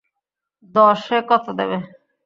দশে 0.75 1.17
কত 1.29 1.45
দেবে? 1.59 1.77